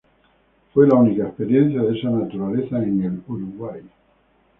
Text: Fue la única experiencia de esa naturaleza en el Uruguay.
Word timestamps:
Fue 0.73 0.87
la 0.87 0.95
única 0.95 1.25
experiencia 1.27 1.83
de 1.83 1.95
esa 1.95 2.09
naturaleza 2.09 2.81
en 2.81 3.03
el 3.03 3.21
Uruguay. 3.27 3.83